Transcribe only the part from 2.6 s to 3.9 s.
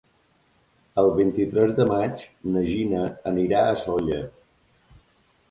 Gina anirà a